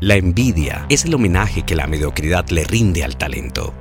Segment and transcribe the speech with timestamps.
[0.00, 3.72] La envidia es el homenaje que la mediocridad le rinde al talento.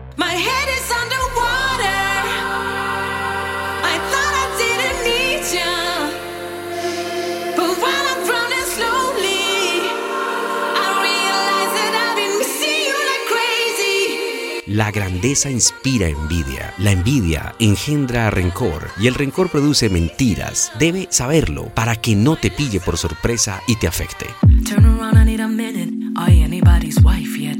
[14.68, 20.72] La grandeza inspira envidia, la envidia engendra rencor y el rencor produce mentiras.
[20.80, 24.28] Debe saberlo para que no te pille por sorpresa y te afecte.
[26.18, 27.58] I anybody's wife yet?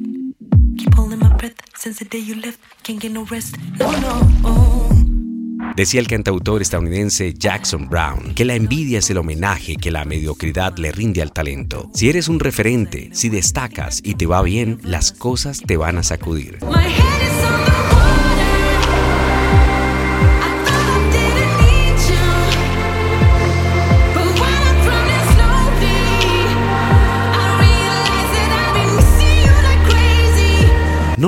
[0.78, 2.60] Keep holding my breath since the day you left.
[2.84, 3.58] Can't get no rest.
[3.80, 4.36] No, no.
[5.76, 10.78] Decía el cantautor estadounidense Jackson Brown que la envidia es el homenaje que la mediocridad
[10.78, 11.90] le rinde al talento.
[11.94, 16.04] Si eres un referente, si destacas y te va bien, las cosas te van a
[16.04, 16.60] sacudir.
[16.62, 16.88] My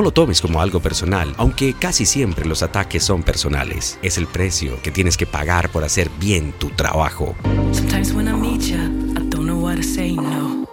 [0.07, 3.99] lo tomes como algo personal, aunque casi siempre los ataques son personales.
[4.01, 7.35] Es el precio que tienes que pagar por hacer bien tu trabajo.
[7.73, 10.65] Sometimes when I meet ya, I don't know what to say, no.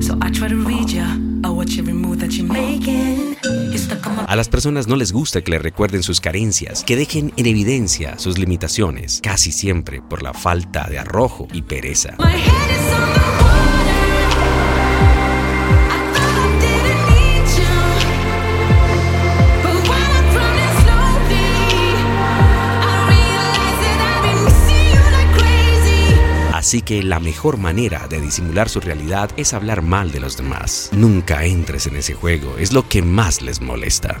[0.00, 1.18] So I try to read ya.
[1.42, 3.36] I watch every move that you're making.
[3.42, 6.84] You're stuck on my A las personas no les gusta que le recuerden sus carencias,
[6.84, 12.14] que dejen en evidencia sus limitaciones, casi siempre por la falta de arrojo y pereza.
[12.20, 12.90] My head is
[26.70, 30.88] Así que la mejor manera de disimular su realidad es hablar mal de los demás.
[30.92, 34.20] Nunca entres en ese juego, es lo que más les molesta.